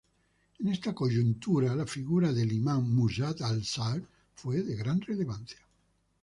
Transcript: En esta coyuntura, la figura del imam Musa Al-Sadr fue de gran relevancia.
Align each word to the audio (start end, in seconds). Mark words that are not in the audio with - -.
En 0.59 0.67
esta 0.67 0.95
coyuntura, 0.95 1.75
la 1.79 1.85
figura 1.85 2.31
del 2.37 2.53
imam 2.55 2.81
Musa 2.95 3.35
Al-Sadr 3.39 4.03
fue 4.33 4.63
de 4.63 4.75
gran 4.75 4.99
relevancia. 4.99 5.61